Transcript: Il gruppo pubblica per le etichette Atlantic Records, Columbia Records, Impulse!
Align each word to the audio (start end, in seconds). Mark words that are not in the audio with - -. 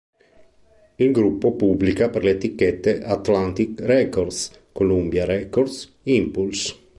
Il 0.95 1.11
gruppo 1.11 1.53
pubblica 1.53 2.09
per 2.09 2.23
le 2.23 2.31
etichette 2.31 3.03
Atlantic 3.03 3.81
Records, 3.81 4.49
Columbia 4.71 5.25
Records, 5.25 5.95
Impulse! 6.05 6.75